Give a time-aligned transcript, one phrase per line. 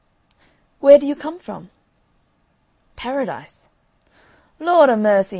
[0.79, 1.69] "Where do you come from?"
[2.95, 3.69] "Paradise."
[4.59, 5.29] "Lord a' mercy!